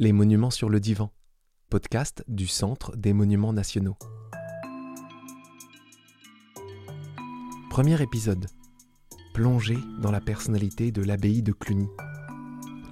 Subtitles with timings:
[0.00, 1.10] Les monuments sur le divan,
[1.70, 3.96] podcast du Centre des monuments nationaux.
[7.68, 8.46] Premier épisode.
[9.34, 11.88] Plongée dans la personnalité de l'abbaye de Cluny.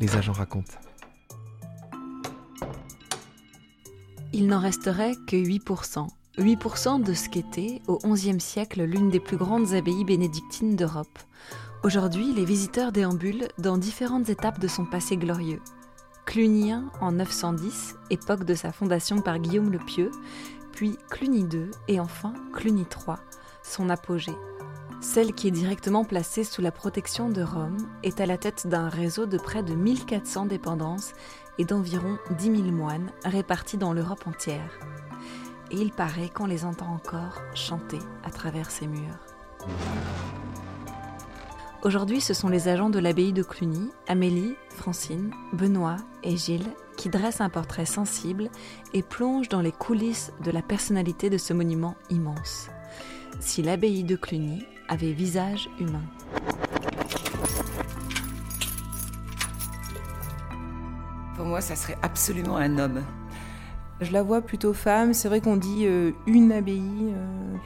[0.00, 0.80] Les agents racontent.
[4.32, 6.08] Il n'en resterait que 8%.
[6.38, 11.20] 8% de ce qu'était, au XIe siècle, l'une des plus grandes abbayes bénédictines d'Europe.
[11.84, 15.60] Aujourd'hui, les visiteurs déambulent dans différentes étapes de son passé glorieux.
[16.26, 20.10] Clunien en 910, époque de sa fondation par Guillaume le Pieux,
[20.72, 23.16] puis Cluny II et enfin Cluny III,
[23.62, 24.36] son apogée.
[25.00, 28.88] Celle qui est directement placée sous la protection de Rome est à la tête d'un
[28.88, 31.12] réseau de près de 1400 dépendances
[31.58, 34.78] et d'environ 10 000 moines répartis dans l'Europe entière.
[35.70, 39.20] Et il paraît qu'on les entend encore chanter à travers ces murs.
[41.82, 46.66] Aujourd'hui, ce sont les agents de l'abbaye de Cluny, Amélie, Francine, Benoît et Gilles,
[46.96, 48.48] qui dressent un portrait sensible
[48.92, 52.68] et plongent dans les coulisses de la personnalité de ce monument immense.
[53.38, 56.02] Si l'abbaye de Cluny avait visage humain.
[61.36, 63.02] Pour moi, ça serait absolument un homme.
[64.00, 65.12] Je la vois plutôt femme.
[65.14, 67.12] C'est vrai qu'on dit euh, une abbaye.
[67.14, 67.56] euh,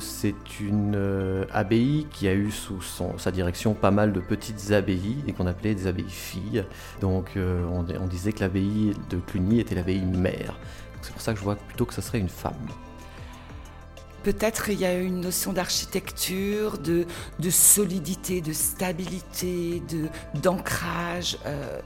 [0.00, 2.80] C'est une euh, abbaye qui a eu sous
[3.18, 6.64] sa direction pas mal de petites abbayes et qu'on appelait des abbayes filles.
[7.00, 10.58] Donc euh, on, disait que l'abbaye de Cluny était l'abbaye mère.
[11.02, 12.54] C'est pour ça que je vois plutôt que ce serait une femme.
[14.22, 17.06] Peut-être il y a une notion d'architecture, de,
[17.48, 19.82] solidité, de stabilité,
[20.34, 21.38] d'ancrage.
[21.46, 21.80] Euh,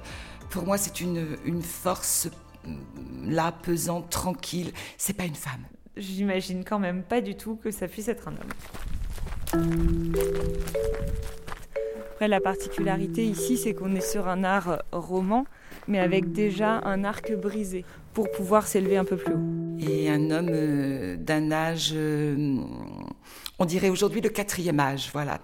[0.50, 2.28] pour moi, c'est une, une force
[2.66, 4.72] mm, là, pesante, tranquille.
[4.98, 5.64] C'est pas une femme.
[5.96, 10.14] J'imagine quand même pas du tout que ça puisse être un homme.
[12.12, 15.46] Après, la particularité ici, c'est qu'on est sur un art roman,
[15.86, 19.78] mais avec déjà un arc brisé pour pouvoir s'élever un peu plus haut.
[19.80, 22.56] Et un homme euh, d'un âge, euh,
[23.58, 25.40] on dirait aujourd'hui le quatrième âge, voilà.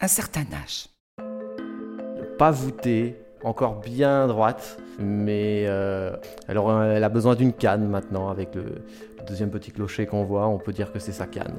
[0.00, 0.88] Un certain âge.
[2.38, 6.14] Pas voûtée, encore bien droite, mais euh,
[6.48, 10.46] alors elle a besoin d'une canne maintenant avec le, le deuxième petit clocher qu'on voit.
[10.48, 11.54] On peut dire que c'est sa canne.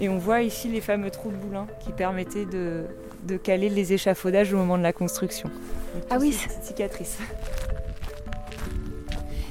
[0.00, 2.84] Et on voit ici les fameux trous de boulin qui permettaient de,
[3.24, 5.48] de caler les échafaudages au moment de la construction.
[5.94, 7.18] Donc, Ah oui, ces petites cicatrices.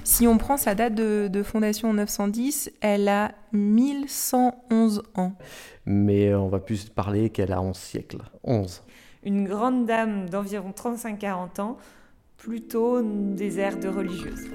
[0.04, 5.34] Si on prend sa date de, de fondation en 910, elle a 1111 ans.
[5.86, 8.22] Mais on va plus parler qu'elle a 11 siècles.
[8.44, 8.82] 11.
[9.24, 11.78] Une grande dame d'environ 35-40 ans,
[12.38, 14.48] plutôt des airs de religieuse.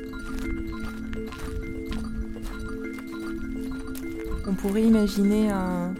[4.47, 5.95] On pourrait imaginer un-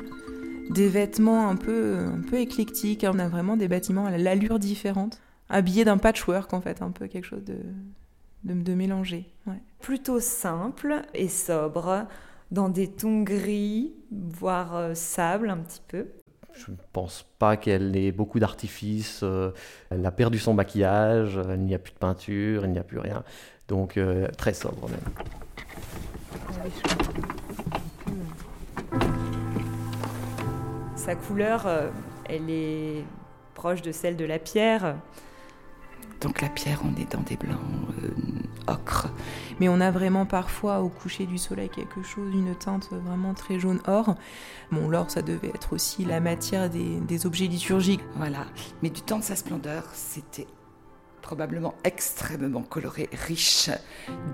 [0.71, 3.05] des vêtements un peu, un peu éclectiques.
[3.09, 5.21] On a vraiment des bâtiments à l'allure différente.
[5.51, 7.57] Habillés d'un patchwork, en fait, un peu quelque chose de,
[8.45, 9.61] de, de ouais.
[9.81, 12.07] plutôt simple et sobre,
[12.51, 16.07] dans des tons gris, voire euh, sable un petit peu.
[16.55, 19.21] Je ne pense pas qu'elle ait beaucoup d'artifices.
[19.23, 19.51] euh,
[19.91, 22.99] elle a perdu son maquillage, il n'y a plus de peinture, il n'y a plus
[22.99, 23.25] rien.
[23.69, 25.01] Donc euh, très sobre même.
[30.97, 31.89] Sa couleur, euh,
[32.29, 33.05] elle est
[33.55, 34.97] proche de celle de la pierre.
[36.21, 37.59] Donc la pierre, on est dans des blancs
[38.03, 38.09] euh,
[38.67, 39.09] ocre.
[39.61, 43.59] Mais on a vraiment parfois au coucher du soleil quelque chose, une teinte vraiment très
[43.59, 44.15] jaune or.
[44.73, 48.01] Bon, l'or, ça devait être aussi la matière des, des objets liturgiques.
[48.17, 48.47] Voilà.
[48.83, 50.47] Mais du temps de sa splendeur, c'était
[51.29, 53.71] probablement extrêmement coloré, riche,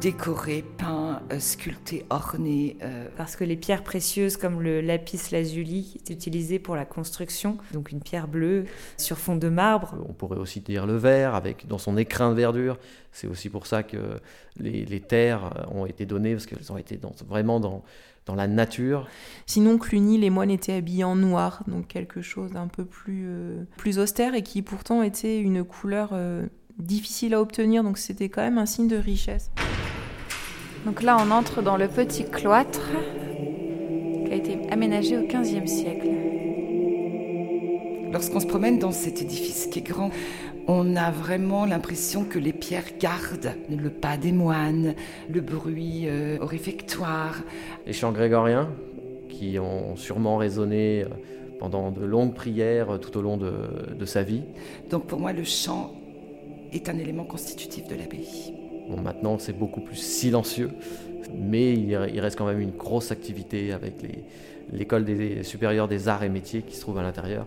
[0.01, 2.77] décoré, peint, euh, sculpté, orné.
[2.83, 7.59] euh, Parce que les pierres précieuses comme le lapis lazuli étaient utilisées pour la construction,
[7.73, 8.65] donc une pierre bleue
[8.97, 9.97] sur fond de marbre.
[10.09, 12.77] On pourrait aussi dire le vert, avec dans son écrin de verdure.
[13.13, 14.21] C'est aussi pour ça que
[14.59, 17.85] les, les terres ont été données, parce qu'elles ont été dans- vraiment dans,
[18.27, 19.07] dans la nature.
[19.47, 23.63] Sinon, Cluny, les moines étaient habillés en noir, donc quelque chose d'un peu plus, euh,
[23.77, 26.47] plus austère et qui pourtant était une couleur euh,
[26.81, 29.51] difficile à obtenir, donc c'était quand même un signe de richesse.
[30.87, 32.89] Donc là, on entre dans le petit cloître
[34.25, 36.09] qui a été aménagé au XVe siècle.
[38.13, 40.11] Lorsqu'on se promène dans cet édifice qui est grand,
[40.67, 44.95] on a vraiment l'impression que les pierres gardent le pas des moines,
[45.29, 47.43] le bruit euh, au réfectoire.
[47.87, 48.69] Les chants grégoriens,
[49.29, 51.09] qui ont sûrement résonné euh,
[51.59, 53.53] pendant de longues prières euh, tout au long de,
[53.97, 54.43] de sa vie.
[54.91, 55.93] Donc pour moi, le chant
[56.73, 58.55] est un élément constitutif de l'abbaye.
[58.89, 60.71] Bon, maintenant, c'est beaucoup plus silencieux,
[61.35, 63.95] mais il, il reste quand même une grosse activité avec
[64.73, 67.47] l'école des- supérieure des arts et métiers qui se trouve à l'intérieur.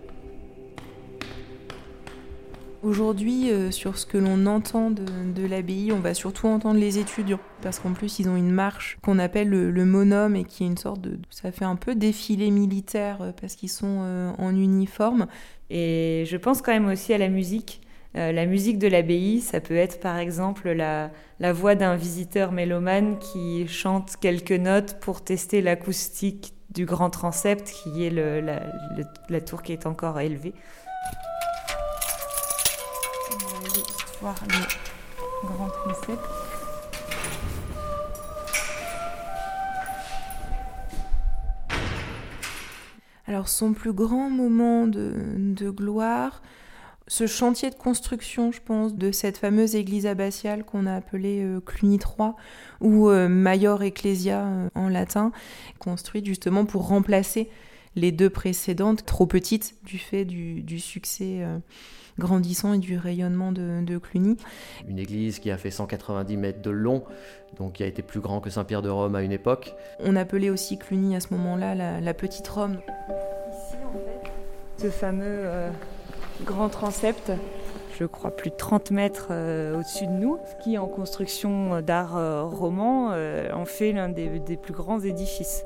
[2.84, 7.40] Aujourd'hui, euh, sur ce que l'on entend de, l'abbaye, on va surtout entendre les étudiants,
[7.62, 10.78] parce qu'en plus, ils ont une marche qu'on appelle le, monome et qui est une
[10.78, 11.18] sorte de...
[11.30, 15.28] Ça fait un peu défilé militaire, euh, parce qu'ils sont euh, en uniforme.
[15.70, 17.80] Et je pense quand même aussi à la musique.
[18.15, 23.18] La musique de l'abbaye, ça peut être par exemple la, la voix d'un visiteur mélomane
[23.18, 29.74] qui chante quelques notes pour tester l'acoustique du grand transept, qui est la tour qui
[29.74, 30.54] est encore élevée.
[34.24, 36.21] voir le grand concept.
[43.27, 46.42] Alors son plus grand moment de, de, gloire,
[47.07, 51.59] ce chantier de construction, je pense, de cette fameuse église abbatiale qu'on a appelée euh,
[51.59, 52.31] Cluny III,
[52.81, 55.31] ou euh, Maior Ecclesia euh, en latin,
[55.79, 57.50] construite justement pour remplacer
[57.95, 61.45] les deux précédentes, trop petites du fait du, du succès
[62.17, 64.38] grandissant et du rayonnement de, Cluny.
[64.88, 67.03] Une église qui a fait 190 mètres de long,
[67.57, 69.75] donc qui a été plus grand que Saint-Pierre de Rome à une époque.
[70.00, 72.79] On appelait aussi Cluny à ce moment-là la, petite Rome.
[73.50, 74.31] Ici, en fait,
[74.77, 75.69] ce fameux euh,
[76.41, 77.31] grand transept,
[78.00, 82.44] je crois plus de 30 mètres euh, au-dessus de nous, qui en construction d'art euh,
[82.44, 83.13] roman
[83.53, 85.63] en fait l'un des, des plus grands édifices.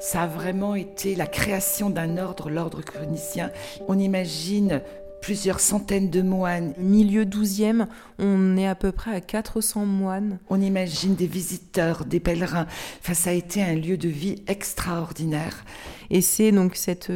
[0.00, 3.50] Ça a vraiment été la création d'un ordre, l'ordre chronicien.
[3.88, 4.82] On imagine
[5.24, 6.74] plusieurs centaines de moines.
[6.76, 7.86] Milieu 12e,
[8.18, 10.38] on est à peu près à 400 moines.
[10.50, 12.66] On imagine des visiteurs, des pèlerins.
[13.00, 15.64] Enfin, ça a été un lieu de vie extraordinaire.
[16.10, 17.10] Et c'est donc cette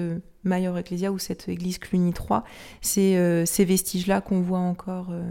[0.49, 2.45] Maior Ecclesia ou cette église Cluny 3,
[2.81, 5.23] c'est euh, ces vestiges-là qu'on voit encore euh,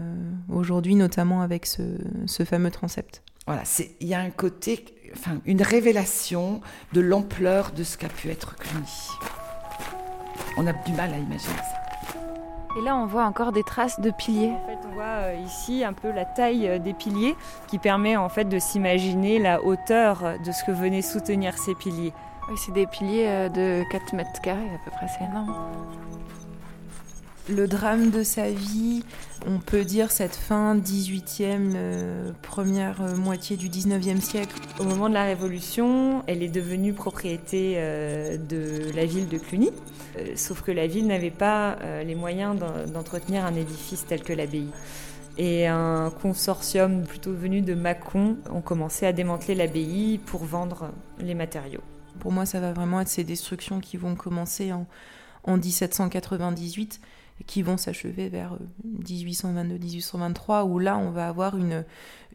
[0.48, 1.82] aujourd'hui, notamment avec ce,
[2.26, 3.22] ce fameux transept.
[3.46, 3.62] Voilà,
[4.00, 4.84] il y a un côté
[5.14, 6.60] enfin, une révélation
[6.92, 9.08] de l'ampleur de ce qu'a pu être Cluny.
[10.56, 11.78] On a du mal à imaginer ça.
[12.78, 14.52] Et là, on voit encore des traces de piliers.
[14.52, 17.34] En fait, on voit euh, ici un peu la taille des piliers
[17.66, 22.12] qui permet en fait de s'imaginer la hauteur de ce que venaient soutenir ces piliers.
[22.50, 25.54] Oui, c'est des piliers euh, de 4 mètres carrés à peu près, c'est énorme
[27.48, 29.02] le drame de sa vie,
[29.46, 34.54] on peut dire cette fin 18e, euh, première euh, moitié du 19e siècle.
[34.78, 39.70] Au moment de la Révolution, elle est devenue propriété euh, de la ville de Cluny,
[40.34, 42.56] sauf que la ville n'avait pas les moyens
[42.92, 44.68] d'entretenir un édifice tel que l'abbaye.
[45.36, 50.90] Et un consortium plutôt venu de Mâcon ont commencé à démanteler l'abbaye pour vendre
[51.20, 51.82] les matériaux.
[52.18, 54.86] Pour moi, ça va vraiment être ces destructions qui vont commencer en,
[55.44, 57.00] en 1798
[57.46, 58.56] qui vont s'achever vers
[59.04, 61.84] 1822-1823, euh, où là, on va avoir une,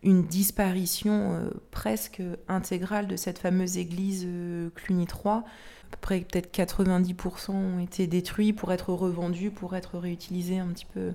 [0.01, 5.33] une disparition euh, presque intégrale de cette fameuse église euh, Cluny III.
[5.35, 10.67] À peu près peut-être 90% ont été détruits pour être revendus, pour être réutilisés un
[10.69, 11.11] petit peu.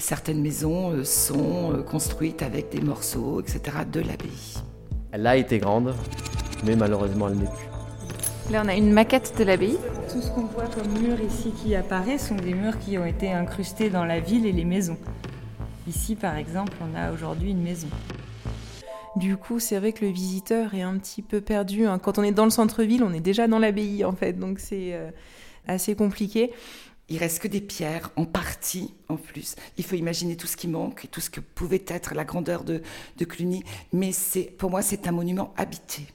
[0.00, 4.56] certaines maisons sont construites avec des morceaux, etc., de l'abbaye.
[5.12, 5.94] Elle a été grande,
[6.64, 7.68] mais malheureusement elle n'est plus.
[8.50, 9.76] Là, on a une maquette de l'abbaye.
[10.10, 13.30] Tout ce qu'on voit comme murs ici qui apparaît sont des murs qui ont été
[13.30, 14.96] incrustés dans la ville et les maisons.
[15.86, 17.88] Ici, par exemple, on a aujourd'hui une maison.
[19.16, 21.86] Du coup, c'est vrai que le visiteur est un petit peu perdu.
[21.86, 21.98] Hein.
[21.98, 24.94] Quand on est dans le centre-ville, on est déjà dans l'abbaye, en fait, donc c'est
[24.94, 25.10] euh,
[25.66, 26.52] assez compliqué.
[27.10, 29.56] Il reste que des pierres, en partie en plus.
[29.76, 32.64] Il faut imaginer tout ce qui manque et tout ce que pouvait être la grandeur
[32.64, 32.80] de,
[33.18, 33.62] de Cluny.
[33.92, 34.12] Mais
[34.56, 36.06] pour moi, c'est un monument habité.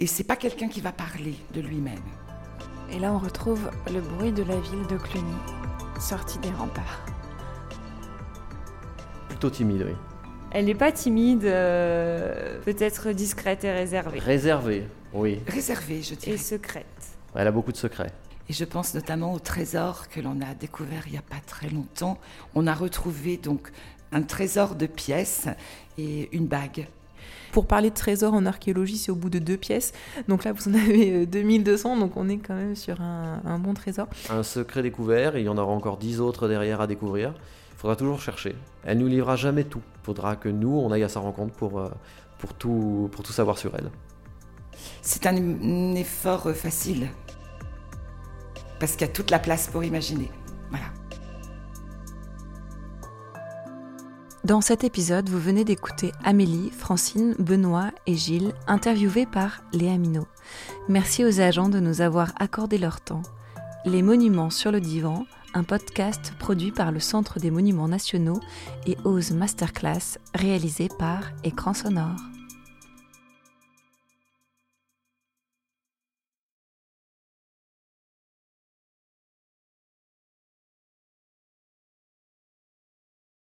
[0.00, 1.98] Et c'est pas quelqu'un qui va parler de lui-même.
[2.92, 5.34] Et là, on retrouve le bruit de la ville de Cluny,
[6.00, 7.04] sortie des remparts.
[9.28, 9.96] Plutôt timide, oui.
[10.52, 14.20] Elle n'est pas timide, euh, peut-être discrète et réservée.
[14.20, 15.40] Réservée, oui.
[15.48, 16.36] Réservée, je dirais.
[16.36, 16.86] Et secrète.
[17.34, 18.12] Elle a beaucoup de secrets.
[18.48, 21.70] Et je pense notamment au trésor que l'on a découvert il n'y a pas très
[21.70, 22.18] longtemps.
[22.54, 23.72] On a retrouvé donc
[24.12, 25.48] un trésor de pièces
[25.98, 26.86] et une bague
[27.52, 29.92] pour parler de trésors en archéologie, c'est au bout de deux pièces.
[30.28, 33.74] Donc là, vous en avez 2200, euh, donc on est quand même sur un, bon
[33.74, 34.08] trésor.
[34.30, 37.34] Un secret découvert, il y en aura encore dix autres derrière à découvrir.
[37.72, 38.54] Il faudra toujours chercher.
[38.84, 39.82] Elle nous livrera jamais tout.
[40.02, 41.88] Il faudra que nous, on aille à sa rencontre pour, euh,
[42.38, 43.90] pour, tout, pour tout savoir sur elle.
[45.02, 47.08] C'est un effort facile.
[48.78, 50.30] Parce qu'il y a toute la place pour imaginer.
[54.48, 60.26] Dans cet épisode, vous venez d'écouter Amélie, Francine, Benoît et Gilles, interviewés par Léa Minot.
[60.88, 63.20] Merci aux agents de nous avoir accordé leur temps.
[63.84, 68.40] Les Monuments sur le Divan, un podcast produit par le Centre des Monuments Nationaux
[68.86, 72.16] et Ose Masterclass, réalisé par Écran Sonore.